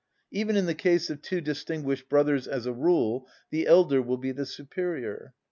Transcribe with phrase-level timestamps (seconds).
[0.31, 4.31] Even in the case of two distinguished brothers, as a rule, the elder will be
[4.31, 5.35] the superior.